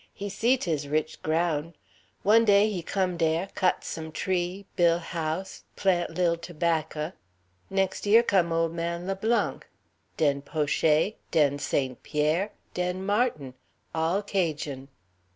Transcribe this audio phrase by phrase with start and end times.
[0.15, 1.75] He see 'tis rich groun'.
[2.23, 7.13] One day he come dare, cut some tree', buil' house, plant lil tobahcah.
[7.69, 9.67] Nex' year come ole man Le Blanc;
[10.17, 12.01] den Poché, den St.
[12.01, 13.53] Pierre, den Martin,
[13.93, 14.87] all Cajun'.